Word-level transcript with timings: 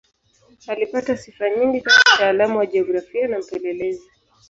Alipata 0.67 1.17
sifa 1.17 1.49
nyingi 1.49 1.81
kama 1.81 1.99
mtaalamu 2.15 2.57
wa 2.57 2.65
jiografia 2.65 3.27
na 3.27 3.39
mpelelezi. 3.39 4.09